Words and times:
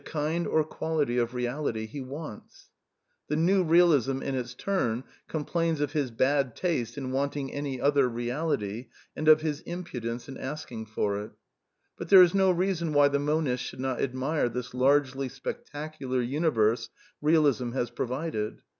««««H,d«««uiBaatitiss, 0.01 0.23
it 0.41 0.49
doea 0.49 0.49
fiot 0.49 1.05
give 1.05 1.21
or 1.21 1.27
prof 1.27 1.81
e« 3.29 3.35
New 3.35 3.63
Realism, 3.63 4.23
in 4.23 4.33
its 4.33 4.55
turn, 4.55 5.03
complains 5.27 5.79
oi 5.79 5.85
lisT&ad 5.85 6.55
taste 6.55 6.97
in 6.97 7.11
wanting 7.11 7.53
any 7.53 7.79
other 7.79 8.09
reality 8.09 8.87
and 9.15 9.27
of 9.27 9.41
his 9.41 9.59
impudence 9.61 10.27
in 10.27 10.39
asking 10.39 10.87
for 10.87 11.19
it 11.23 11.33
But 11.99 12.09
there 12.09 12.23
is 12.23 12.33
no 12.33 12.49
reason 12.49 12.93
why 12.93 13.09
the 13.09 13.19
monist 13.19 13.63
should 13.63 13.79
not 13.79 14.01
admire 14.01 14.49
this 14.49 14.73
largely 14.73 15.29
spectacular 15.29 16.19
universe 16.19 16.89
Realism 17.21 17.73
has 17.73 17.91
pro 17.91 18.07
vided. 18.07 18.61